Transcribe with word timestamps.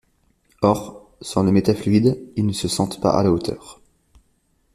Or, 0.63 1.11
sans 1.21 1.43
le 1.43 1.51
métafluide, 1.51 2.19
ils 2.35 2.47
ne 2.47 2.53
se 2.53 2.67
sentent 2.67 2.99
pas 2.99 3.11
à 3.11 3.21
la 3.21 3.31
hauteur. 3.31 3.79